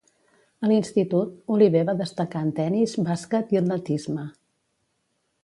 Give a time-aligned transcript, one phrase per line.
[0.67, 4.27] A l'institut, Oliver va destacar en tenis, bàsquet i atletisme.